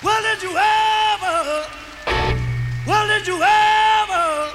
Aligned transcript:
Well, 0.00 0.22
did 0.22 0.42
you 0.44 0.50
ever? 0.50 1.66
Well, 2.86 3.08
did 3.08 3.26
you 3.26 3.42
ever? 3.42 4.52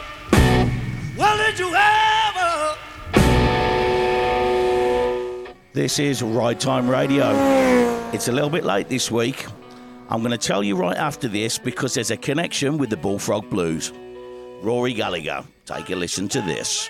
Well, 1.18 1.38
did 1.38 1.60
you 1.60 1.76
ever? 1.76 2.78
This 5.74 6.00
is 6.00 6.24
Ride 6.24 6.62
Time 6.62 6.90
Radio. 6.90 7.34
It's 8.14 8.30
a 8.30 8.32
little 8.32 8.50
bit 8.50 8.64
late 8.64 8.88
this 8.88 9.12
week. 9.12 9.46
I'm 10.08 10.22
going 10.22 10.32
to 10.32 10.38
tell 10.38 10.64
you 10.64 10.78
right 10.78 10.96
after 10.96 11.28
this 11.28 11.58
because 11.58 11.94
there's 11.94 12.12
a 12.12 12.18
connection 12.18 12.78
with 12.78 12.90
the 12.90 12.98
Bullfrog 12.98 13.50
Blues. 13.50 13.92
Rory 14.62 14.94
Gallagher, 14.94 15.44
take 15.66 15.90
a 15.90 15.96
listen 15.96 16.30
to 16.30 16.42
this. 16.42 16.90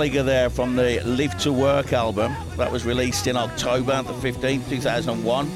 Gallagher 0.00 0.22
there 0.22 0.48
from 0.48 0.76
the 0.76 0.98
Live 1.04 1.36
to 1.40 1.52
Work 1.52 1.92
album 1.92 2.34
that 2.56 2.72
was 2.72 2.86
released 2.86 3.26
in 3.26 3.36
October 3.36 4.02
the 4.02 4.14
15th, 4.14 4.66
2001. 4.70 5.50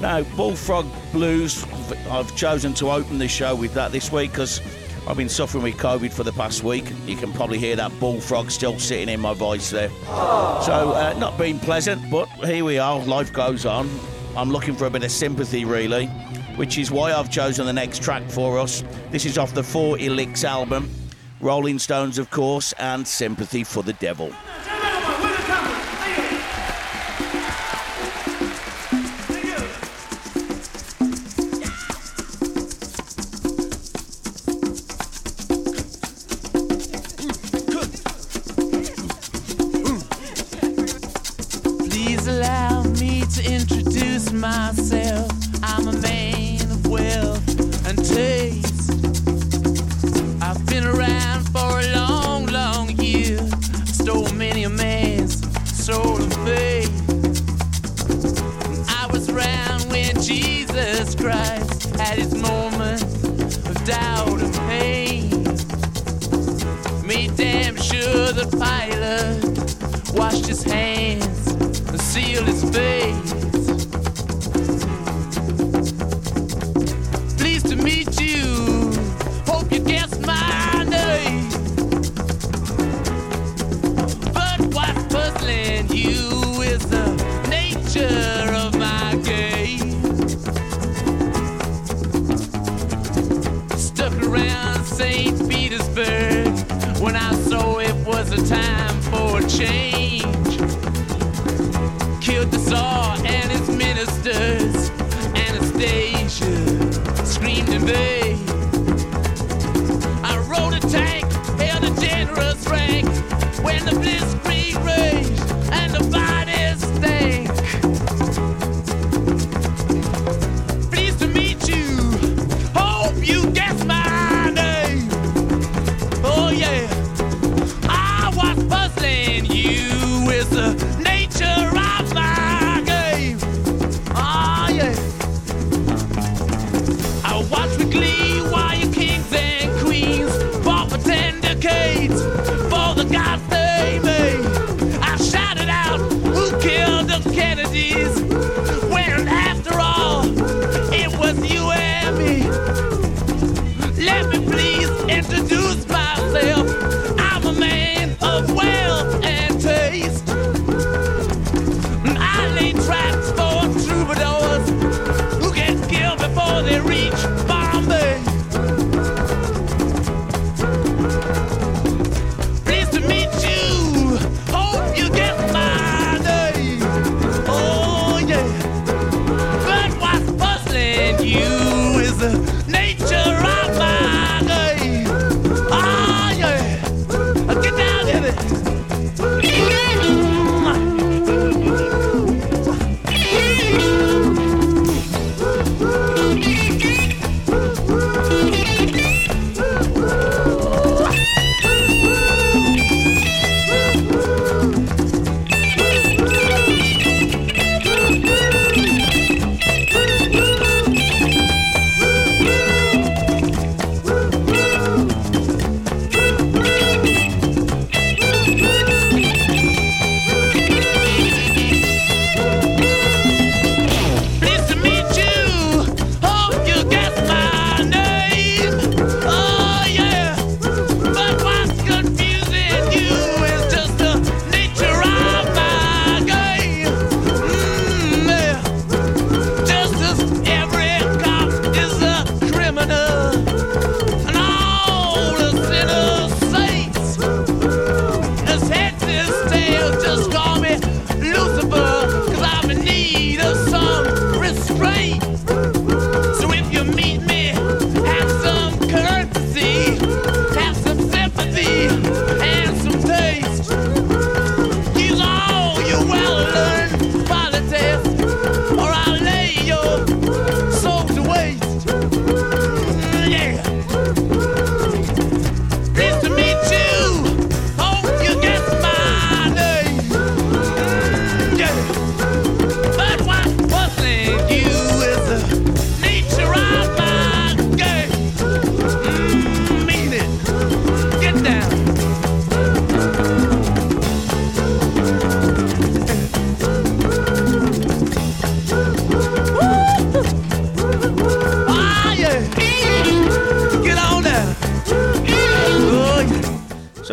Now, 0.00 0.22
Bullfrog 0.36 0.86
Blues, 1.10 1.66
I've 2.08 2.32
chosen 2.36 2.74
to 2.74 2.92
open 2.92 3.18
the 3.18 3.26
show 3.26 3.56
with 3.56 3.74
that 3.74 3.90
this 3.90 4.12
week 4.12 4.30
because 4.30 4.60
I've 5.08 5.16
been 5.16 5.28
suffering 5.28 5.64
with 5.64 5.74
COVID 5.78 6.12
for 6.12 6.22
the 6.22 6.30
past 6.30 6.62
week. 6.62 6.84
You 7.06 7.16
can 7.16 7.32
probably 7.32 7.58
hear 7.58 7.74
that 7.74 7.90
bullfrog 7.98 8.52
still 8.52 8.78
sitting 8.78 9.08
in 9.08 9.18
my 9.18 9.34
voice 9.34 9.68
there. 9.68 9.88
Aww. 9.88 10.62
So, 10.62 10.92
uh, 10.92 11.16
not 11.18 11.36
been 11.36 11.58
pleasant, 11.58 12.08
but 12.12 12.28
here 12.44 12.64
we 12.64 12.78
are, 12.78 13.04
life 13.04 13.32
goes 13.32 13.66
on. 13.66 13.90
I'm 14.36 14.52
looking 14.52 14.76
for 14.76 14.86
a 14.86 14.90
bit 14.90 15.02
of 15.02 15.10
sympathy, 15.10 15.64
really, 15.64 16.06
which 16.54 16.78
is 16.78 16.92
why 16.92 17.12
I've 17.12 17.32
chosen 17.32 17.66
the 17.66 17.72
next 17.72 18.00
track 18.00 18.30
for 18.30 18.60
us. 18.60 18.84
This 19.10 19.26
is 19.26 19.38
off 19.38 19.54
the 19.54 19.64
Forty 19.64 20.08
Licks 20.08 20.44
album. 20.44 20.88
Rolling 21.44 21.78
Stones, 21.78 22.16
of 22.16 22.30
course, 22.30 22.72
and 22.78 23.06
Sympathy 23.06 23.64
for 23.64 23.82
the 23.82 23.92
Devil. 23.92 24.32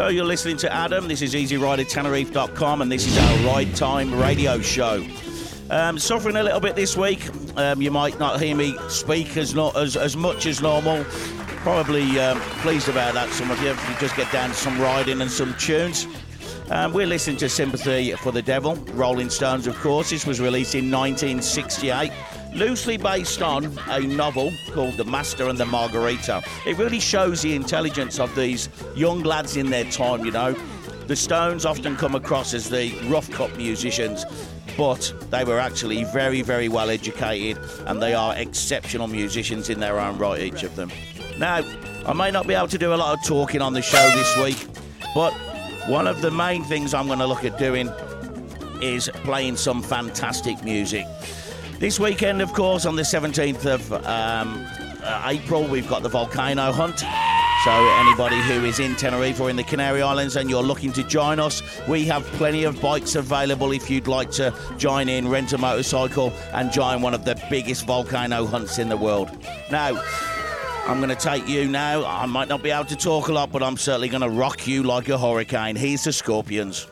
So 0.02 0.08
you're 0.08 0.26
listening 0.26 0.58
to 0.58 0.74
Adam. 0.74 1.08
This 1.08 1.22
is 1.22 1.36
EasyRiderTenerife.com, 1.36 2.82
and 2.82 2.92
this 2.92 3.06
is 3.06 3.16
our 3.20 3.54
Ride 3.54 3.76
Time 3.76 4.12
Radio 4.20 4.60
Show. 4.60 5.06
Um, 5.70 6.00
suffering 6.00 6.38
a 6.38 6.44
little 6.44 6.60
bit 6.60 6.76
this 6.76 6.98
week. 6.98 7.30
Um, 7.56 7.84
you 7.84 7.92
might 7.92 8.18
not 8.18 8.42
hear 8.42 8.56
me 8.56 8.76
speak 8.90 9.38
as 9.38 9.54
not 9.54 9.78
as, 9.78 9.96
as 9.96 10.18
much 10.18 10.48
as 10.48 10.60
normal. 10.60 11.04
Probably 11.04 12.20
um, 12.20 12.40
pleased 12.64 12.90
about 12.90 13.14
that. 13.14 13.30
Some 13.30 13.52
of 13.52 13.62
you, 13.62 13.70
you 13.70 14.00
just 14.00 14.16
get 14.16 14.32
down 14.32 14.50
to 14.50 14.56
some 14.56 14.82
riding 14.82 15.22
and 15.22 15.30
some 15.30 15.54
tunes. 15.60 16.08
Um, 16.72 16.94
we're 16.94 17.06
listening 17.06 17.38
to 17.38 17.48
Sympathy 17.48 18.14
for 18.14 18.32
the 18.32 18.42
Devil, 18.42 18.78
Rolling 18.94 19.30
Stones, 19.30 19.68
of 19.68 19.78
course. 19.82 20.10
This 20.10 20.26
was 20.26 20.42
released 20.42 20.74
in 20.74 20.90
1968 20.90 22.12
loosely 22.54 22.98
based 22.98 23.42
on 23.42 23.78
a 23.90 24.00
novel 24.00 24.52
called 24.72 24.96
The 24.96 25.06
Master 25.06 25.48
and 25.50 25.58
the 25.58 25.66
Margarita. 25.66 26.44
It 26.66 26.78
really 26.78 27.00
shows 27.00 27.42
the 27.42 27.56
intelligence 27.56 28.20
of 28.20 28.34
these 28.36 28.70
young 28.96 29.24
lads 29.24 29.58
in 29.58 29.70
their 29.70 29.86
time, 29.86 30.26
you 30.26 30.32
know. 30.32 30.54
The 31.08 31.16
Stones 31.16 31.66
often 31.66 31.96
come 31.96 32.16
across 32.16 32.54
as 32.54 32.70
the 32.70 32.94
rough 33.08 33.30
cut 33.32 33.56
musicians, 33.58 34.26
but 34.78 35.14
they 35.30 35.44
were 35.44 35.60
actually 35.60 36.04
very, 36.06 36.42
very 36.42 36.70
well 36.70 36.90
educated 36.90 37.58
and 37.86 38.02
they 38.02 38.14
are 38.14 38.36
exceptional 38.36 39.08
musicians 39.08 39.70
in 39.70 39.80
their 39.80 40.00
own 40.00 40.18
right, 40.18 40.42
each 40.42 40.64
of 40.64 40.76
them. 40.76 40.92
Now, 41.38 41.64
I 42.06 42.14
may 42.14 42.32
not 42.32 42.48
be 42.48 42.54
able 42.54 42.68
to 42.68 42.78
do 42.78 42.94
a 42.94 42.96
lot 42.96 43.18
of 43.18 43.26
talking 43.26 43.62
on 43.62 43.74
the 43.74 43.82
show 43.82 44.10
this 44.12 44.38
week, 44.38 44.68
but 45.14 45.34
one 45.88 46.08
of 46.08 46.22
the 46.22 46.32
main 46.32 46.64
things 46.64 46.94
I'm 46.94 47.08
going 47.08 47.20
to 47.20 47.28
look 47.28 47.44
at 47.44 47.58
doing 47.58 47.90
is 48.82 49.10
playing 49.24 49.58
some 49.58 49.82
fantastic 49.82 50.64
music. 50.64 51.06
This 51.82 52.00
weekend, 52.00 52.44
of 52.44 52.54
course, 52.54 52.86
on 52.86 52.96
the 52.96 53.02
17th 53.02 53.66
of 53.66 53.92
um, 54.06 54.64
uh, 55.04 55.24
April, 55.26 55.64
we've 55.64 55.90
got 55.90 56.04
the 56.04 56.10
volcano 56.10 56.72
hunt. 56.72 57.00
So, 57.00 57.72
anybody 57.72 58.40
who 58.40 58.66
is 58.66 58.80
in 58.80 58.96
Tenerife 58.96 59.40
or 59.40 59.50
in 59.50 59.56
the 59.56 59.64
Canary 59.64 60.04
Islands 60.04 60.36
and 60.36 60.48
you're 60.48 60.62
looking 60.62 60.94
to 60.94 61.04
join 61.04 61.40
us, 61.40 61.64
we 61.88 62.06
have 62.06 62.24
plenty 62.34 62.66
of 62.66 62.80
bikes 62.80 63.16
available 63.16 63.72
if 63.72 63.90
you'd 63.90 64.06
like 64.06 64.30
to 64.34 64.54
join 64.78 65.10
in, 65.10 65.28
rent 65.28 65.54
a 65.54 65.58
motorcycle, 65.58 66.32
and 66.54 66.72
join 66.72 67.02
one 67.02 67.16
of 67.16 67.26
the 67.26 67.34
biggest 67.50 67.88
volcano 67.88 68.46
hunts 68.46 68.78
in 68.78 68.88
the 68.88 68.98
world. 68.98 69.36
Now, 69.72 70.00
I'm 70.86 70.98
going 71.00 71.10
to 71.10 71.16
take 71.16 71.48
you 71.48 71.68
now. 71.68 72.06
I 72.06 72.28
might 72.28 72.48
not 72.48 72.62
be 72.62 72.70
able 72.70 72.86
to 72.86 72.96
talk 72.96 73.30
a 73.30 73.34
lot, 73.34 73.52
but 73.52 73.64
I'm 73.64 73.78
certainly 73.78 74.10
going 74.10 74.22
to 74.22 74.30
rock 74.30 74.68
you 74.68 74.84
like 74.84 75.10
a 75.10 75.18
hurricane. 75.18 75.76
Here's 75.76 76.04
the 76.04 76.14
Scorpions. 76.14 76.86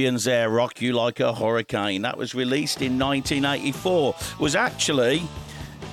Scorpions 0.00 0.24
there, 0.24 0.48
Rock 0.48 0.80
You 0.80 0.94
Like 0.94 1.20
a 1.20 1.34
Hurricane. 1.34 2.00
That 2.00 2.16
was 2.16 2.34
released 2.34 2.80
in 2.80 2.98
1984. 2.98 4.14
Was 4.38 4.56
actually 4.56 5.22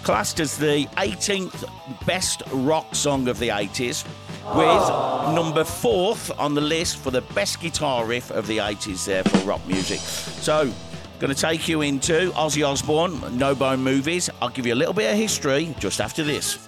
classed 0.04 0.40
as 0.40 0.58
the 0.58 0.86
18th 0.96 1.70
best 2.06 2.42
rock 2.54 2.96
song 2.96 3.28
of 3.28 3.38
the 3.38 3.50
80s, 3.50 4.06
with 4.56 5.36
number 5.36 5.66
fourth 5.66 6.32
on 6.40 6.54
the 6.54 6.62
list 6.62 7.00
for 7.00 7.12
the 7.12 7.20
best 7.36 7.60
guitar 7.60 8.06
riff 8.06 8.32
of 8.32 8.48
the 8.48 8.60
80s 8.60 9.04
there 9.04 9.26
for 9.26 9.40
rock 9.40 9.68
music. 9.68 10.00
So, 10.00 10.72
going 11.20 11.36
to 11.36 11.42
take 11.42 11.68
you 11.68 11.82
into 11.82 12.32
Ozzy 12.32 12.66
Osbourne, 12.66 13.38
No 13.38 13.54
Bone 13.56 13.82
Movies. 13.82 14.30
I'll 14.42 14.48
give 14.48 14.66
you 14.66 14.74
a 14.74 14.80
little 14.82 14.94
bit 14.94 15.12
of 15.12 15.18
history 15.18 15.76
just 15.80 16.00
after 16.00 16.24
this. 16.24 16.66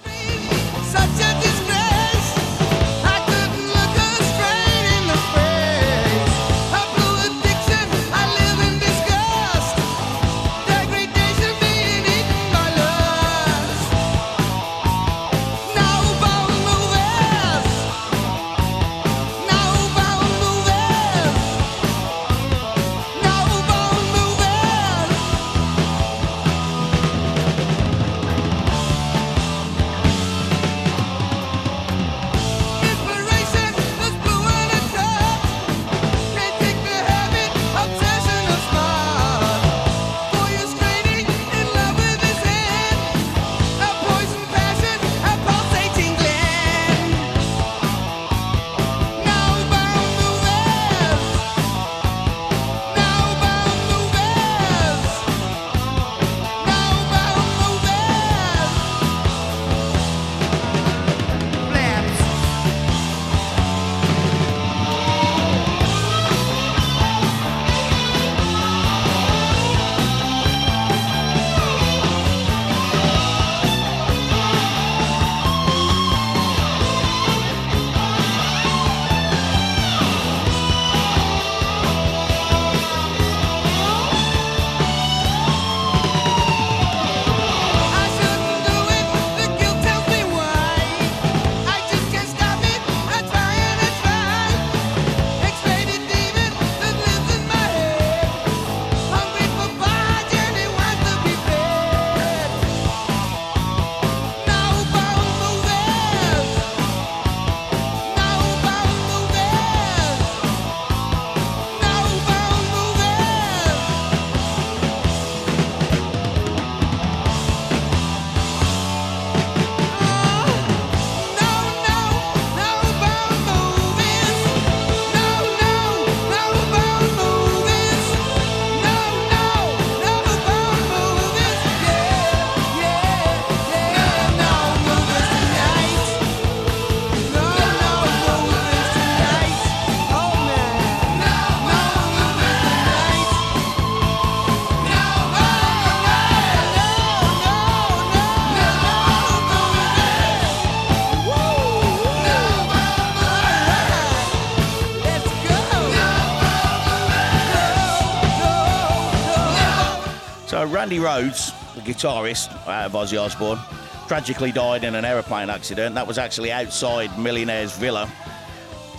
Randy 160.89 161.05
Rhoads, 161.05 161.75
the 161.75 161.81
guitarist 161.81 162.51
out 162.67 162.87
of 162.87 162.93
Ozzy 162.93 163.23
Osbourne, 163.23 163.59
tragically 164.07 164.51
died 164.51 164.83
in 164.83 164.95
an 164.95 165.05
aeroplane 165.05 165.47
accident. 165.47 165.93
That 165.93 166.07
was 166.07 166.17
actually 166.17 166.51
outside 166.51 167.11
Millionaire's 167.11 167.77
Villa, 167.77 168.11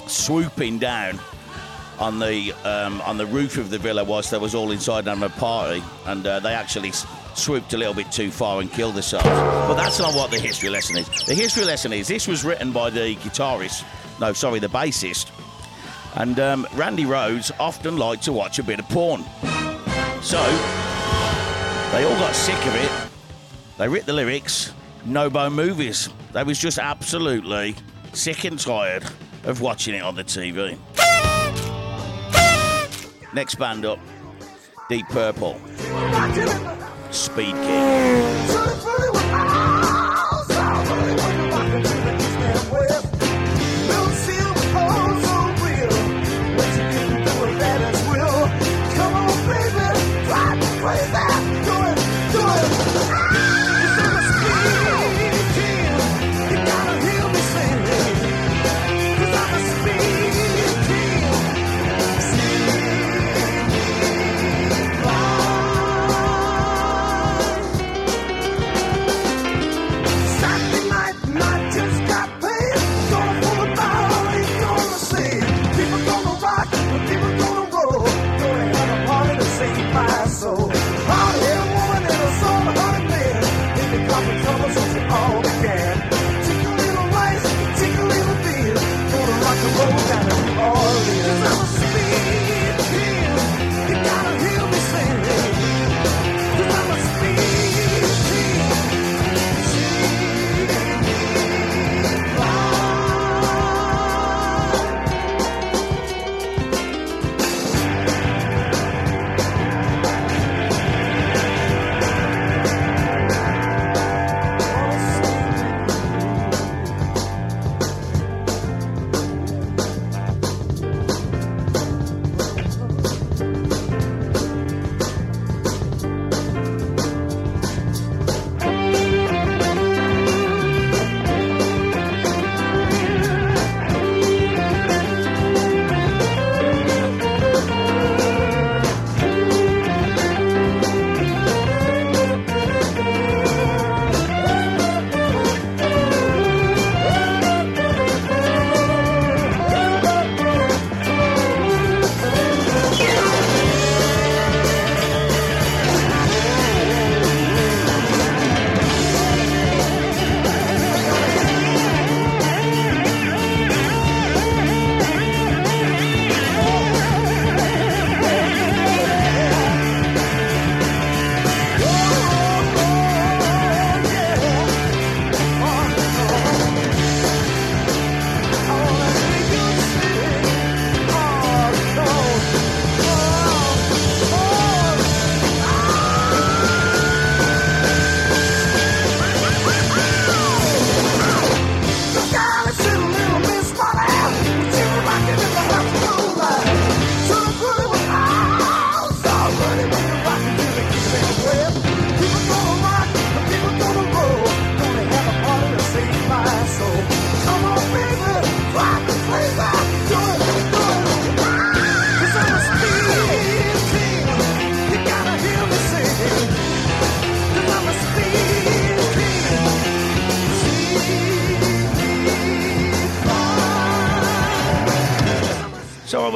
swooping 0.07 0.79
down 0.79 1.19
on 1.99 2.21
the 2.21 2.53
um, 2.65 3.01
on 3.01 3.17
the 3.17 3.27
roof 3.27 3.59
of 3.59 3.71
the 3.71 3.79
villa 3.79 4.05
whilst 4.05 4.31
they 4.31 4.39
was 4.39 4.55
all 4.55 4.71
inside 4.71 5.09
having 5.09 5.25
a 5.25 5.31
party, 5.31 5.83
and 6.07 6.25
uh, 6.29 6.39
they 6.39 6.55
actually 6.55 6.93
swooped 7.35 7.73
a 7.73 7.77
little 7.77 7.95
bit 7.95 8.13
too 8.13 8.31
far 8.31 8.61
and 8.61 8.71
killed 8.71 8.95
themselves. 8.95 9.27
But 9.27 9.75
that's 9.75 9.99
not 9.99 10.15
what 10.15 10.31
the 10.31 10.39
history 10.39 10.71
lesson 10.71 10.97
is. 10.97 11.09
The 11.27 11.35
history 11.35 11.65
lesson 11.65 11.93
is 11.93 12.07
this 12.07 12.29
was 12.29 12.45
written 12.45 12.71
by 12.71 12.91
the 12.91 13.17
guitarist, 13.17 13.85
no, 14.21 14.33
sorry, 14.33 14.61
the 14.61 14.69
bassist, 14.69 15.29
and 16.15 16.39
um, 16.39 16.69
Randy 16.75 17.05
Rhoads 17.05 17.51
often 17.59 17.97
liked 17.97 18.23
to 18.27 18.33
watch 18.33 18.61
a 18.61 18.63
bit 18.63 18.79
of 18.79 18.89
porn. 18.91 19.25
So 20.23 20.39
they 21.93 22.05
all 22.05 22.19
got 22.19 22.35
sick 22.35 22.59
of 22.67 22.75
it. 22.77 22.91
They 23.79 23.89
writ 23.89 24.07
the 24.07 24.13
lyrics, 24.13 24.73
no 25.05 25.31
bone 25.31 25.55
movies. 25.55 26.09
They 26.33 26.43
was 26.45 26.59
just 26.59 26.79
absolutely 26.79 27.75
sick 28.13 28.45
and 28.45 28.59
tired 28.59 29.05
of 29.45 29.61
watching 29.61 29.95
it 29.95 30.03
on 30.03 30.15
the 30.15 30.25
TV. 30.25 30.79
Next 33.33 33.55
band 33.57 33.85
up, 33.85 33.99
Deep 34.89 35.07
Purple, 35.09 35.61
Speed 37.11 37.55
King. 37.55 38.61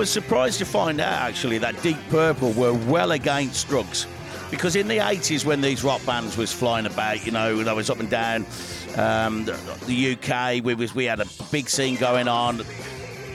Was 0.04 0.12
surprised 0.12 0.58
to 0.58 0.66
find 0.66 1.00
out 1.00 1.22
actually 1.22 1.56
that 1.56 1.82
Deep 1.82 1.96
Purple 2.10 2.52
were 2.52 2.74
well 2.74 3.12
against 3.12 3.68
drugs. 3.68 4.06
Because 4.50 4.76
in 4.76 4.86
the 4.86 4.98
80s, 4.98 5.46
when 5.46 5.62
these 5.62 5.82
rock 5.82 6.04
bands 6.04 6.36
was 6.36 6.52
flying 6.52 6.84
about, 6.84 7.24
you 7.24 7.32
know, 7.32 7.62
they 7.62 7.72
was 7.72 7.88
up 7.88 8.00
and 8.00 8.10
down 8.10 8.44
um, 8.98 9.46
the, 9.86 10.12
UK, 10.12 10.62
we, 10.62 10.74
was, 10.74 10.94
we 10.94 11.06
had 11.06 11.20
a 11.20 11.26
big 11.50 11.70
scene 11.70 11.96
going 11.96 12.28
on. 12.28 12.60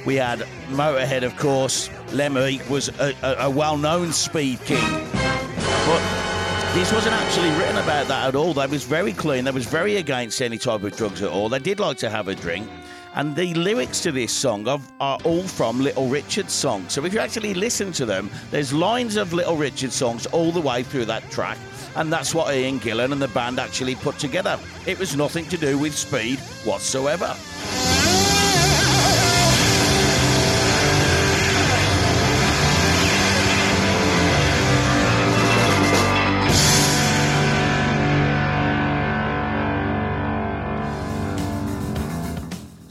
We 0.05 0.13
had 0.13 0.41
Motorhead, 0.69 1.23
of 1.23 1.35
course. 1.37 1.89
Lemmy 2.13 2.61
was 2.69 2.89
a, 2.99 3.15
a, 3.23 3.47
a 3.47 3.49
well 3.49 3.75
known 3.75 4.13
speed 4.13 4.59
king. 4.59 4.77
But 4.77 6.03
this 6.75 6.93
wasn't 6.93 7.15
actually 7.15 7.49
written 7.57 7.77
about 7.77 8.07
that 8.09 8.27
at 8.27 8.35
all. 8.35 8.53
They 8.53 8.67
was 8.67 8.83
very 8.83 9.13
clean. 9.13 9.45
They 9.45 9.51
was 9.51 9.65
very 9.65 9.95
against 9.95 10.39
any 10.39 10.59
type 10.59 10.83
of 10.83 10.95
drugs 10.95 11.23
at 11.23 11.31
all. 11.31 11.49
They 11.49 11.57
did 11.57 11.79
like 11.79 11.97
to 11.97 12.11
have 12.11 12.27
a 12.27 12.35
drink. 12.35 12.69
And 13.15 13.35
the 13.35 13.53
lyrics 13.55 13.99
to 14.01 14.11
this 14.11 14.31
song 14.31 14.67
are, 14.67 14.79
all 15.23 15.43
from 15.43 15.81
Little 15.81 16.07
Richard's 16.07 16.53
song. 16.53 16.87
So 16.89 17.05
if 17.05 17.13
you 17.13 17.19
actually 17.19 17.53
listen 17.53 17.91
to 17.93 18.05
them, 18.05 18.29
there's 18.51 18.71
lines 18.71 19.15
of 19.15 19.33
Little 19.33 19.57
Richard 19.57 19.91
songs 19.91 20.25
all 20.27 20.51
the 20.51 20.61
way 20.61 20.83
through 20.83 21.05
that 21.05 21.29
track. 21.31 21.57
And 21.95 22.13
that's 22.13 22.35
what 22.35 22.53
Ian 22.53 22.79
Gillan 22.79 23.11
and 23.11 23.21
the 23.21 23.27
band 23.29 23.59
actually 23.59 23.95
put 23.95 24.19
together. 24.19 24.59
It 24.85 24.99
was 24.99 25.15
nothing 25.15 25.45
to 25.45 25.57
do 25.57 25.77
with 25.77 25.95
speed 25.95 26.39
whatsoever. 26.63 27.35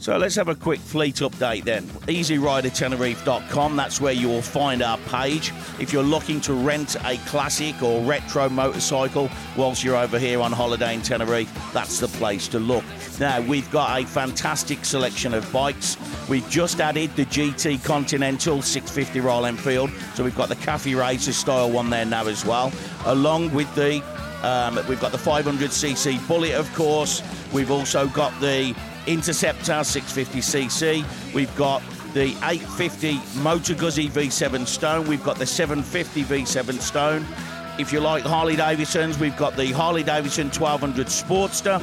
So 0.09 0.17
let's 0.17 0.33
have 0.37 0.47
a 0.47 0.55
quick 0.55 0.79
fleet 0.79 1.17
update 1.17 1.65
then. 1.65 1.83
EasyRiderTenerife.com, 1.83 3.75
that's 3.75 4.01
where 4.01 4.11
you 4.11 4.27
will 4.27 4.41
find 4.41 4.81
our 4.81 4.97
page. 4.97 5.53
If 5.79 5.93
you're 5.93 6.01
looking 6.01 6.41
to 6.41 6.55
rent 6.55 6.95
a 7.05 7.17
classic 7.27 7.83
or 7.83 8.01
retro 8.01 8.49
motorcycle 8.49 9.29
whilst 9.55 9.83
you're 9.83 9.95
over 9.95 10.17
here 10.17 10.41
on 10.41 10.51
holiday 10.51 10.95
in 10.95 11.03
Tenerife, 11.03 11.53
that's 11.73 11.99
the 11.99 12.07
place 12.07 12.47
to 12.47 12.57
look. 12.57 12.83
Now, 13.19 13.39
we've 13.41 13.69
got 13.69 14.01
a 14.01 14.03
fantastic 14.03 14.83
selection 14.83 15.35
of 15.35 15.53
bikes. 15.53 15.95
We've 16.27 16.49
just 16.49 16.81
added 16.81 17.15
the 17.15 17.25
GT 17.25 17.85
Continental 17.85 18.63
650 18.63 19.19
Royal 19.19 19.45
Enfield, 19.45 19.91
so 20.15 20.23
we've 20.23 20.35
got 20.35 20.49
the 20.49 20.55
Cafe 20.55 20.95
Racer 20.95 21.33
style 21.33 21.69
one 21.69 21.91
there 21.91 22.05
now 22.05 22.25
as 22.25 22.43
well, 22.43 22.73
along 23.05 23.53
with 23.53 23.71
the 23.75 24.03
um, 24.41 24.79
we've 24.87 25.01
got 25.01 25.11
the 25.11 25.17
500cc 25.17 26.25
Bullet, 26.27 26.53
of 26.53 26.73
course. 26.73 27.21
We've 27.51 27.71
also 27.71 28.07
got 28.07 28.31
the 28.39 28.73
Interceptor 29.09 29.73
650cc. 29.73 31.33
We've 31.33 31.53
got 31.55 31.81
the 32.13 32.27
850 32.43 33.19
Moto 33.39 33.73
Guzzi 33.73 34.07
V7 34.07 34.67
Stone. 34.67 35.07
We've 35.07 35.23
got 35.23 35.39
the 35.39 35.47
750 35.47 36.23
V7 36.23 36.79
Stone. 36.79 37.25
If 37.79 37.91
you 37.91 38.01
like 38.01 38.21
Harley 38.21 38.55
Davidsons, 38.55 39.17
we've 39.17 39.35
got 39.35 39.55
the 39.55 39.71
Harley 39.71 40.03
Davidson 40.03 40.49
1200 40.49 41.07
Sportster, 41.07 41.79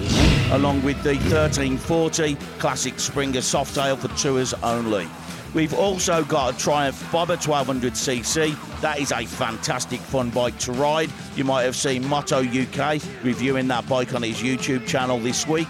along 0.53 0.85
with 0.85 1.03
the 1.03 1.15
1340 1.15 2.37
Classic 2.61 3.01
Springer 3.01 3.41
Softail 3.41 3.99
for 3.99 4.09
tours 4.17 4.55
only. 4.63 5.09
We've 5.53 5.75
also 5.75 6.23
got 6.23 6.55
a 6.55 6.59
Triumph 6.59 7.11
Bobber 7.11 7.37
1200cc. 7.37 8.81
That 8.83 9.01
is 9.01 9.11
a 9.11 9.25
fantastic 9.25 9.99
fun 9.99 10.31
bike 10.31 10.59
to 10.59 10.73
ride. 10.73 11.11
You 11.35 11.43
might 11.43 11.65
have 11.65 11.75
seen 11.75 12.07
Moto 12.07 12.39
UK 12.39 13.01
reviewing 13.25 13.67
that 13.69 13.89
bike 13.89 14.15
on 14.15 14.23
his 14.23 14.41
YouTube 14.41 14.87
channel 14.87 15.19
this 15.19 15.45
week. 15.49 15.69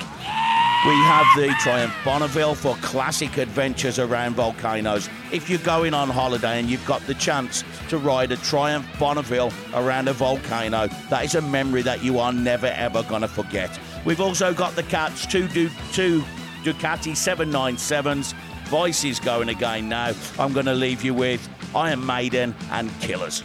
We 0.84 0.92
have 1.02 1.26
the 1.34 1.52
Triumph 1.58 1.92
Bonneville 2.04 2.54
for 2.54 2.76
classic 2.76 3.38
adventures 3.38 3.98
around 3.98 4.36
volcanoes. 4.36 5.08
If 5.32 5.50
you're 5.50 5.58
going 5.60 5.94
on 5.94 6.08
holiday 6.08 6.60
and 6.60 6.70
you've 6.70 6.84
got 6.86 7.00
the 7.08 7.14
chance 7.14 7.64
to 7.88 7.98
ride 7.98 8.30
a 8.30 8.36
Triumph 8.36 8.86
Bonneville 8.98 9.52
around 9.74 10.06
a 10.06 10.12
volcano, 10.12 10.86
that 11.10 11.24
is 11.24 11.34
a 11.34 11.40
memory 11.42 11.82
that 11.82 12.04
you 12.04 12.20
are 12.20 12.32
never 12.32 12.66
ever 12.68 13.02
going 13.04 13.22
to 13.22 13.28
forget. 13.28 13.76
We've 14.04 14.20
also 14.20 14.54
got 14.54 14.76
the 14.76 14.84
Cats, 14.84 15.26
two, 15.26 15.48
du- 15.48 15.70
two 15.92 16.20
Ducati 16.62 17.12
797s. 17.16 18.34
Vice 18.68 19.02
is 19.04 19.18
going 19.18 19.48
again 19.48 19.88
now. 19.88 20.12
I'm 20.38 20.52
going 20.52 20.66
to 20.66 20.74
leave 20.74 21.02
you 21.02 21.14
with 21.14 21.48
Iron 21.74 22.04
Maiden 22.04 22.54
and 22.70 22.90
Killers. 23.00 23.42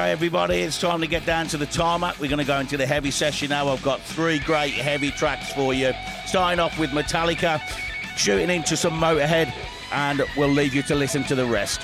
Okay, 0.00 0.12
everybody, 0.12 0.60
it's 0.60 0.80
time 0.80 1.02
to 1.02 1.06
get 1.06 1.26
down 1.26 1.46
to 1.48 1.58
the 1.58 1.66
tarmac. 1.66 2.18
We're 2.18 2.30
going 2.30 2.38
to 2.38 2.44
go 2.46 2.58
into 2.58 2.78
the 2.78 2.86
heavy 2.86 3.10
session 3.10 3.50
now. 3.50 3.68
I've 3.68 3.82
got 3.82 4.00
three 4.00 4.38
great 4.38 4.72
heavy 4.72 5.10
tracks 5.10 5.52
for 5.52 5.74
you. 5.74 5.92
Starting 6.24 6.58
off 6.58 6.78
with 6.78 6.88
Metallica, 6.92 7.60
shooting 8.16 8.48
into 8.48 8.78
some 8.78 8.98
Motorhead, 8.98 9.52
and 9.92 10.22
we'll 10.38 10.48
leave 10.48 10.74
you 10.74 10.82
to 10.84 10.94
listen 10.94 11.22
to 11.24 11.34
the 11.34 11.44
rest. 11.44 11.82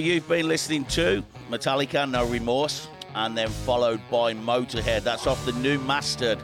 You've 0.00 0.28
been 0.28 0.48
listening 0.48 0.84
to 0.86 1.22
Metallica, 1.50 2.10
No 2.10 2.26
Remorse, 2.26 2.88
and 3.14 3.36
then 3.36 3.48
followed 3.48 4.00
by 4.10 4.34
Motorhead. 4.34 5.02
That's 5.02 5.26
off 5.26 5.44
the 5.44 5.52
new 5.52 5.78
mastered 5.80 6.38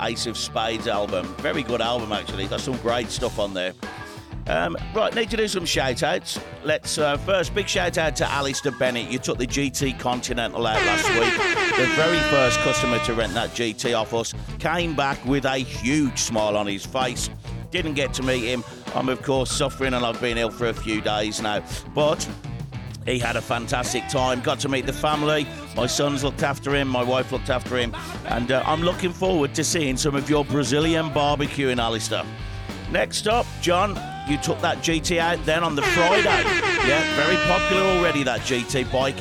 Ace 0.00 0.26
of 0.26 0.36
Spades 0.36 0.86
album. 0.86 1.26
Very 1.38 1.62
good 1.62 1.80
album, 1.80 2.12
actually. 2.12 2.46
Got 2.46 2.60
some 2.60 2.76
great 2.78 3.08
stuff 3.10 3.38
on 3.38 3.54
there. 3.54 3.72
Um, 4.46 4.76
right, 4.94 5.14
need 5.14 5.28
to 5.30 5.36
do 5.36 5.46
some 5.46 5.66
shout 5.66 6.02
outs. 6.02 6.40
Let's 6.64 6.96
uh, 6.96 7.18
first, 7.18 7.54
big 7.54 7.68
shout 7.68 7.98
out 7.98 8.16
to 8.16 8.30
Alistair 8.30 8.72
Bennett. 8.72 9.10
You 9.10 9.18
took 9.18 9.38
the 9.38 9.46
GT 9.46 9.98
Continental 9.98 10.66
out 10.66 10.82
last 10.86 11.08
week. 11.10 11.78
The 11.78 11.86
very 11.94 12.18
first 12.30 12.58
customer 12.60 12.98
to 13.00 13.14
rent 13.14 13.34
that 13.34 13.50
GT 13.50 13.96
off 13.96 14.14
us 14.14 14.34
came 14.58 14.96
back 14.96 15.22
with 15.26 15.44
a 15.44 15.58
huge 15.58 16.18
smile 16.18 16.56
on 16.56 16.66
his 16.66 16.86
face. 16.86 17.28
Didn't 17.70 17.94
get 17.94 18.14
to 18.14 18.22
meet 18.22 18.44
him. 18.44 18.64
I'm, 18.94 19.10
of 19.10 19.22
course, 19.22 19.50
suffering 19.50 19.92
and 19.92 20.04
I've 20.04 20.20
been 20.20 20.38
ill 20.38 20.50
for 20.50 20.68
a 20.68 20.74
few 20.74 21.02
days 21.02 21.42
now. 21.42 21.62
But 21.94 22.26
he 23.08 23.18
had 23.18 23.36
a 23.36 23.40
fantastic 23.40 24.06
time. 24.08 24.40
Got 24.40 24.60
to 24.60 24.68
meet 24.68 24.86
the 24.86 24.92
family. 24.92 25.46
My 25.76 25.86
sons 25.86 26.22
looked 26.22 26.42
after 26.42 26.74
him. 26.74 26.88
My 26.88 27.02
wife 27.02 27.32
looked 27.32 27.50
after 27.50 27.76
him. 27.76 27.94
And 28.26 28.52
uh, 28.52 28.62
I'm 28.66 28.82
looking 28.82 29.12
forward 29.12 29.54
to 29.54 29.64
seeing 29.64 29.96
some 29.96 30.14
of 30.14 30.28
your 30.28 30.44
Brazilian 30.44 31.12
barbecue 31.12 31.68
in 31.68 31.80
Alistair. 31.80 32.24
Next 32.90 33.28
up, 33.28 33.46
John, 33.60 33.90
you 34.28 34.38
took 34.38 34.60
that 34.60 34.78
GT 34.78 35.18
out 35.18 35.44
then 35.44 35.62
on 35.62 35.74
the 35.74 35.82
Friday. 35.82 36.42
Yeah, 36.88 37.16
very 37.16 37.36
popular 37.46 37.82
already, 37.82 38.22
that 38.22 38.40
GT 38.40 38.90
bike. 38.90 39.16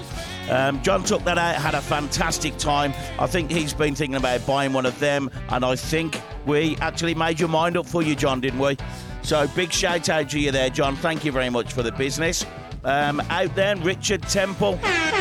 Um, 0.49 0.81
John 0.81 1.03
took 1.03 1.23
that 1.25 1.38
out, 1.38 1.55
had 1.55 1.75
a 1.75 1.81
fantastic 1.81 2.57
time. 2.57 2.93
I 3.19 3.27
think 3.27 3.51
he's 3.51 3.73
been 3.73 3.95
thinking 3.95 4.15
about 4.15 4.45
buying 4.45 4.71
one 4.71 4.85
of 4.85 4.97
them, 4.99 5.29
and 5.49 5.65
I 5.65 5.75
think 5.75 6.21
we 6.45 6.77
actually 6.77 7.15
made 7.15 7.39
your 7.39 7.49
mind 7.49 7.75
up 7.75 7.85
for 7.85 8.01
you, 8.01 8.15
John, 8.15 8.39
didn't 8.39 8.59
we? 8.59 8.77
So 9.21 9.45
big 9.49 9.73
shout 9.73 10.07
out 10.07 10.29
to 10.29 10.39
you 10.39 10.51
there, 10.51 10.69
John. 10.69 10.95
Thank 10.95 11.25
you 11.25 11.33
very 11.33 11.49
much 11.49 11.73
for 11.73 11.83
the 11.83 11.91
business. 11.91 12.45
Um, 12.84 13.19
out 13.30 13.53
then, 13.55 13.82
Richard 13.84 14.21
Temple 14.23 14.73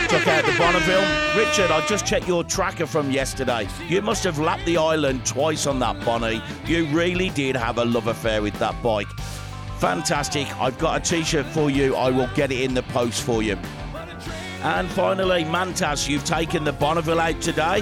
took 0.08 0.26
out 0.28 0.44
the 0.44 0.54
Bonneville. 0.56 1.36
Richard, 1.36 1.70
I 1.70 1.84
just 1.86 2.06
checked 2.06 2.28
your 2.28 2.44
tracker 2.44 2.86
from 2.86 3.10
yesterday. 3.10 3.68
You 3.88 4.02
must 4.02 4.22
have 4.24 4.38
lapped 4.38 4.64
the 4.66 4.76
island 4.76 5.26
twice 5.26 5.66
on 5.66 5.78
that 5.80 6.04
Bonnie. 6.04 6.42
You 6.64 6.86
really 6.86 7.30
did 7.30 7.56
have 7.56 7.78
a 7.78 7.84
love 7.84 8.06
affair 8.06 8.40
with 8.40 8.56
that 8.60 8.80
bike. 8.82 9.08
Fantastic. 9.78 10.46
I've 10.58 10.78
got 10.78 11.00
a 11.00 11.04
t 11.04 11.22
shirt 11.22 11.46
for 11.46 11.70
you. 11.70 11.96
I 11.96 12.10
will 12.10 12.30
get 12.34 12.52
it 12.52 12.60
in 12.60 12.74
the 12.74 12.82
post 12.84 13.22
for 13.22 13.42
you. 13.42 13.58
And 14.62 14.88
finally, 14.88 15.44
Mantas, 15.44 16.08
you've 16.08 16.24
taken 16.24 16.64
the 16.64 16.72
Bonneville 16.72 17.20
out 17.20 17.40
today. 17.40 17.78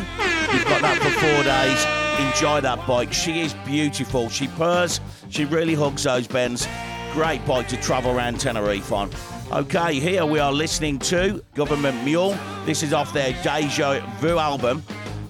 You've 0.52 0.64
got 0.64 0.82
that 0.82 0.98
for 1.00 1.10
four 1.10 1.42
days. 1.44 2.04
Enjoy 2.28 2.60
that 2.60 2.86
bike. 2.86 3.12
She 3.12 3.40
is 3.40 3.54
beautiful. 3.64 4.28
She 4.28 4.48
purrs. 4.48 5.00
She 5.28 5.44
really 5.44 5.74
hugs 5.74 6.04
those 6.04 6.26
bends. 6.26 6.66
Great 7.12 7.44
bike 7.46 7.68
to 7.68 7.76
travel 7.76 8.16
around 8.16 8.40
Tenerife 8.40 8.92
on. 8.92 9.10
Okay, 9.52 10.00
here 10.00 10.24
we 10.24 10.38
are 10.38 10.52
listening 10.52 10.98
to 11.00 11.44
Government 11.54 12.02
Mule. 12.02 12.36
This 12.64 12.82
is 12.82 12.92
off 12.92 13.12
their 13.12 13.32
Deja 13.42 14.00
Vu 14.18 14.38
album. 14.38 14.82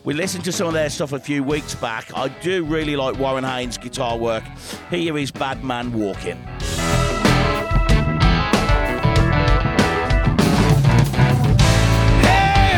We 0.05 0.15
listened 0.15 0.45
to 0.45 0.53
some 0.53 0.69
of 0.69 0.73
their 0.73 0.89
stuff 0.89 1.13
a 1.13 1.19
few 1.19 1.43
weeks 1.43 1.75
back. 1.75 2.17
I 2.17 2.29
do 2.29 2.65
really 2.65 2.97
like 2.97 3.19
Warren 3.19 3.45
Haynes' 3.45 3.77
guitar 3.77 4.17
work. 4.17 4.45
Here 4.89 5.19
is 5.19 5.31
Bad 5.31 5.65
Man 5.65 5.93
Walking. 5.93 6.37
Hey, 12.23 12.75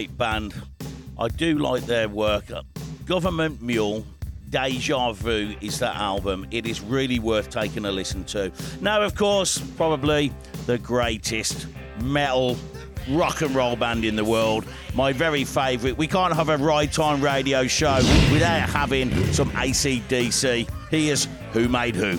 great 0.00 0.16
band. 0.16 0.54
I 1.18 1.28
do 1.28 1.58
like 1.58 1.82
their 1.82 2.08
work. 2.08 2.46
Government 3.04 3.60
Mule, 3.60 4.06
Deja 4.48 5.12
Vu 5.12 5.54
is 5.60 5.78
that 5.80 5.94
album. 5.94 6.46
It 6.50 6.64
is 6.64 6.80
really 6.80 7.18
worth 7.18 7.50
taking 7.50 7.84
a 7.84 7.92
listen 7.92 8.24
to. 8.24 8.50
Now, 8.80 9.02
of 9.02 9.14
course, 9.14 9.58
probably 9.76 10.32
the 10.64 10.78
greatest 10.78 11.66
metal 12.00 12.56
rock 13.10 13.42
and 13.42 13.54
roll 13.54 13.76
band 13.76 14.06
in 14.06 14.16
the 14.16 14.24
world. 14.24 14.64
My 14.94 15.12
very 15.12 15.44
favourite. 15.44 15.98
We 15.98 16.06
can't 16.06 16.34
have 16.34 16.48
a 16.48 16.56
ride 16.56 16.94
time 16.94 17.22
radio 17.22 17.66
show 17.66 17.96
without 18.32 18.70
having 18.70 19.10
some 19.34 19.50
ACDC. 19.50 20.66
Here's 20.90 21.28
Who 21.52 21.68
Made 21.68 21.94
Who. 21.94 22.18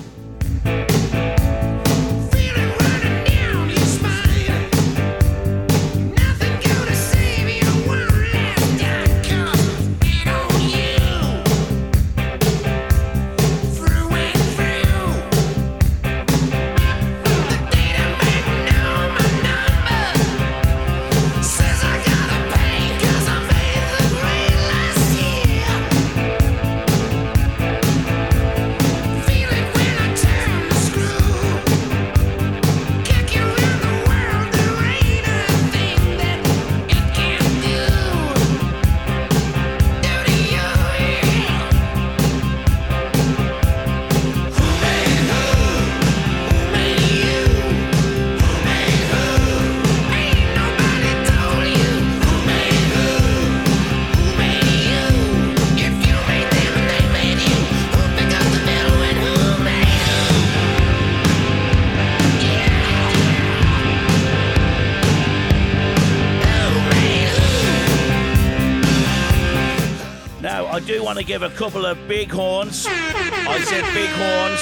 A 71.44 71.50
couple 71.50 71.86
of 71.86 71.98
big 72.08 72.32
horns. 72.32 72.86
I 72.88 73.60
said 73.62 73.84
big 73.94 74.10
horns 74.10 74.62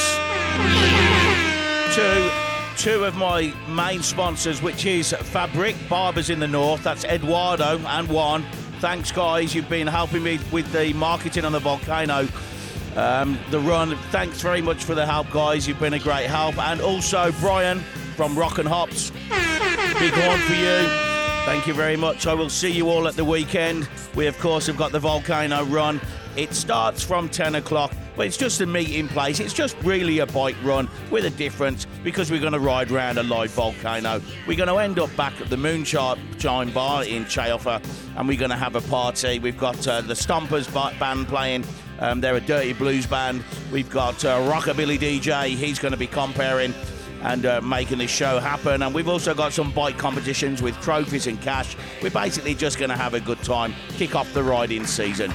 to 1.96 2.32
two 2.78 3.04
of 3.04 3.16
my 3.16 3.54
main 3.68 4.02
sponsors, 4.02 4.62
which 4.62 4.86
is 4.86 5.12
Fabric 5.12 5.76
Barbers 5.90 6.30
in 6.30 6.40
the 6.40 6.48
North. 6.48 6.84
That's 6.84 7.04
Eduardo 7.06 7.80
and 7.80 8.08
Juan. 8.08 8.46
Thanks, 8.80 9.12
guys. 9.12 9.54
You've 9.54 9.70
been 9.70 9.88
helping 9.88 10.24
me 10.24 10.40
with 10.52 10.72
the 10.72 10.94
marketing 10.94 11.44
on 11.44 11.52
the 11.52 11.60
volcano. 11.60 12.28
Um, 12.96 13.38
the 13.52 13.60
run. 13.60 13.96
Thanks 14.12 14.42
very 14.42 14.62
much 14.62 14.84
for 14.84 14.96
the 14.96 15.06
help, 15.06 15.30
guys. 15.32 15.68
You've 15.68 15.80
been 15.80 15.94
a 15.94 16.00
great 16.00 16.28
help. 16.28 16.58
And 16.58 16.80
also 16.82 17.32
Brian 17.40 17.80
from 18.16 18.38
Rock 18.38 18.58
and 18.58 18.68
Hops. 18.68 19.10
Big 19.10 20.14
horn 20.14 20.40
for 20.42 20.54
you. 20.54 21.10
Thank 21.46 21.68
you 21.68 21.74
very 21.74 21.96
much. 21.96 22.28
I 22.28 22.34
will 22.34 22.50
see 22.50 22.72
you 22.72 22.90
all 22.90 23.08
at 23.08 23.16
the 23.16 23.26
weekend. 23.26 23.90
We, 24.16 24.28
of 24.28 24.38
course, 24.40 24.68
have 24.68 24.78
got 24.78 24.92
the 24.92 25.00
volcano 25.00 25.64
run. 25.66 26.00
It 26.40 26.54
starts 26.54 27.04
from 27.04 27.28
10 27.28 27.56
o'clock, 27.56 27.92
but 28.16 28.26
it's 28.26 28.38
just 28.38 28.62
a 28.62 28.66
meeting 28.66 29.10
place. 29.10 29.42
It's 29.42 29.54
just 29.54 29.76
really 29.84 30.20
a 30.20 30.26
bike 30.26 30.56
run 30.64 30.88
with 31.12 31.26
a 31.26 31.30
difference 31.32 31.86
because 32.02 32.32
we're 32.32 32.40
going 32.40 32.54
to 32.54 32.62
ride 32.62 32.92
around 32.92 33.18
a 33.18 33.24
live 33.24 33.52
volcano. 33.52 34.22
We're 34.48 34.56
going 34.56 34.70
to 34.70 34.78
end 34.78 35.00
up 35.00 35.14
back 35.18 35.34
at 35.42 35.50
the 35.50 35.58
Moonshine 35.58 36.72
Bar 36.72 37.04
in 37.04 37.26
Chayofa 37.26 37.84
and 38.16 38.26
we're 38.26 38.40
going 38.40 38.52
to 38.52 38.56
have 38.56 38.78
a 38.78 38.82
party. 38.88 39.40
We've 39.40 39.58
got 39.58 39.86
uh, 39.86 40.00
the 40.00 40.14
Stompers 40.14 40.72
band 40.98 41.28
playing. 41.28 41.66
Um, 42.00 42.22
they're 42.22 42.38
a 42.38 42.40
dirty 42.40 42.72
blues 42.72 43.06
band. 43.06 43.44
We've 43.70 43.90
got 43.90 44.24
uh, 44.24 44.40
Rockabilly 44.50 44.98
DJ. 44.98 45.48
He's 45.48 45.78
going 45.78 45.92
to 45.92 45.98
be 45.98 46.08
comparing 46.08 46.74
and 47.22 47.46
uh, 47.46 47.62
making 47.62 48.00
this 48.00 48.12
show 48.12 48.40
happen. 48.40 48.82
And 48.82 48.94
we've 48.94 49.08
also 49.08 49.34
got 49.34 49.54
some 49.54 49.72
bike 49.72 49.98
competitions 49.98 50.62
with 50.62 50.80
trophies 50.82 51.28
and 51.28 51.42
cash. 51.42 51.76
We're 52.02 52.12
basically 52.12 52.56
just 52.56 52.78
going 52.78 52.90
to 52.90 52.98
have 52.98 53.14
a 53.14 53.20
good 53.20 53.42
time, 53.44 53.74
kick 53.90 54.16
off 54.16 54.34
the 54.34 54.44
riding 54.44 54.86
season. 54.86 55.32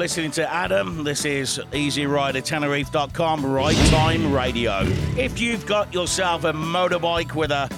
Listening 0.00 0.30
to 0.30 0.50
Adam. 0.50 1.04
This 1.04 1.26
is 1.26 1.60
EasyRiderTenerife.com, 1.72 3.44
Ride 3.44 3.90
Time 3.90 4.32
Radio. 4.32 4.80
If 5.18 5.38
you've 5.38 5.66
got 5.66 5.92
yourself 5.92 6.44
a 6.44 6.54
motorbike 6.54 7.34
with 7.34 7.50
a 7.50 7.68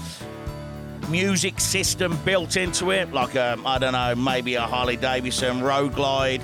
music 1.08 1.58
system 1.58 2.16
built 2.24 2.56
into 2.56 2.92
it, 2.92 3.12
like 3.12 3.34
a, 3.34 3.58
I 3.66 3.78
don't 3.78 3.94
know, 3.94 4.14
maybe 4.14 4.54
a 4.54 4.62
Harley 4.62 4.96
Davidson 4.96 5.62
Road 5.62 5.94
Glide, 5.96 6.42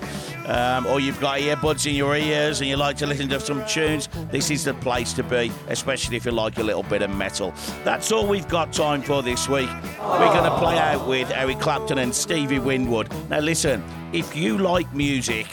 um, 0.48 0.86
or 0.86 0.98
you've 0.98 1.20
got 1.20 1.38
earbuds 1.38 1.86
in 1.86 1.94
your 1.94 2.16
ears 2.16 2.60
and 2.60 2.68
you 2.68 2.76
like 2.76 2.96
to 2.96 3.06
listen 3.06 3.28
to 3.28 3.38
some 3.38 3.64
tunes, 3.66 4.08
this 4.30 4.50
is 4.50 4.64
the 4.64 4.74
place 4.74 5.12
to 5.12 5.22
be, 5.22 5.52
especially 5.68 6.16
if 6.16 6.24
you 6.24 6.32
like 6.32 6.58
a 6.58 6.62
little 6.62 6.82
bit 6.82 7.02
of 7.02 7.10
metal. 7.14 7.54
That's 7.84 8.10
all 8.10 8.26
we've 8.26 8.48
got 8.48 8.72
time 8.72 9.02
for 9.02 9.22
this 9.22 9.48
week. 9.48 9.68
We're 10.00 10.32
going 10.32 10.50
to 10.50 10.58
play 10.58 10.78
out 10.78 11.06
with 11.06 11.30
Eric 11.30 11.60
Clapton 11.60 11.98
and 11.98 12.14
Stevie 12.14 12.58
Winwood. 12.58 13.12
Now, 13.28 13.40
listen, 13.40 13.84
if 14.12 14.34
you 14.34 14.58
like 14.58 14.92
music, 14.94 15.46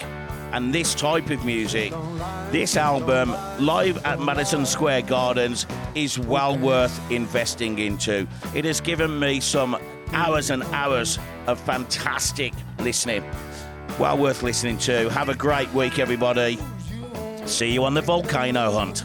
and 0.54 0.74
this 0.74 0.96
type 0.96 1.30
of 1.32 1.44
music, 1.44 1.92
this 2.50 2.78
album, 2.78 3.36
live 3.60 4.04
at 4.06 4.22
Madison 4.22 4.66
Square 4.66 5.02
Gardens, 5.02 5.66
is 5.96 6.18
well 6.18 6.58
worth 6.58 7.12
investing 7.12 7.78
into. 7.80 8.26
It 8.54 8.64
has 8.64 8.80
given 8.80 9.20
me 9.20 9.42
some 9.42 9.78
hours 10.14 10.52
and 10.52 10.64
hours 10.64 11.20
of 11.48 11.60
fantastic 11.60 12.54
listening. 12.80 13.24
Well 13.98 14.18
worth 14.18 14.44
listening 14.44 14.78
to. 14.80 15.10
Have 15.10 15.30
a 15.30 15.36
great 15.36 15.72
week, 15.74 16.00
everybody. 16.00 16.60
See 17.46 17.72
you 17.72 17.86
on 17.86 17.94
the 17.94 18.02
volcano 18.02 18.72
hunt. 18.72 19.04